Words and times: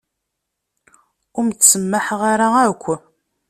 Ur 1.37 1.43
m-ttsamaḥeɣ 1.45 2.21
ara 2.33 2.47
akk. 2.69 2.83